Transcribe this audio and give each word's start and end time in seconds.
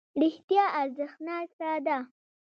رښتیا 0.21 0.65
ارزښتناکه 0.81 1.71
ده. 1.85 1.97